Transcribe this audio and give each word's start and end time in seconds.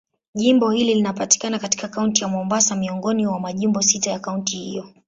Jimbo 0.35 0.69
hili 0.71 0.93
linapatikana 0.93 1.59
katika 1.59 1.87
Kaunti 1.87 2.21
ya 2.21 2.27
Mombasa, 2.27 2.75
miongoni 2.75 3.25
mwa 3.27 3.39
majimbo 3.39 3.81
sita 3.81 4.11
ya 4.11 4.19
kaunti 4.19 4.57
hiyo. 4.57 4.89